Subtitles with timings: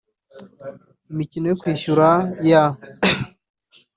[1.11, 2.09] Imikino yo kwishyura
[2.49, 2.75] ya /